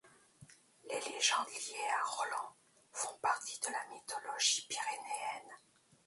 Les 0.89 0.99
légendes 0.99 1.45
liées 1.49 1.89
à 1.95 2.03
Roland 2.03 2.55
font 2.91 3.15
partie 3.21 3.59
de 3.59 3.71
la 3.71 3.87
mythologie 3.93 4.65
pyrénéenne. 4.67 5.53